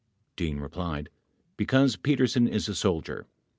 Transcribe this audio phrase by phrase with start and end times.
[0.35, 1.09] Dean replied:
[1.57, 3.27] Because Petersen is a soldier.